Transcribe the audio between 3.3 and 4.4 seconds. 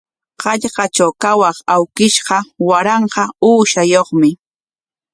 uushayuqmi.